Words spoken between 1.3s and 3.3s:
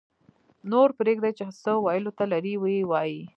چې څه ویلو ته لري ویې وایي